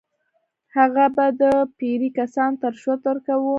[0.75, 1.43] هغه به د
[1.77, 3.49] پیرې کسانو ته رشوت ورکاوه.